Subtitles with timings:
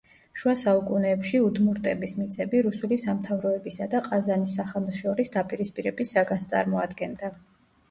[0.41, 7.35] შუა საუკუნეებში უდმურტების მიწები რუსული სამთავროებისა და ყაზანის სახანოს შორის დაპირისპირების საგანს წარმოადგენდა.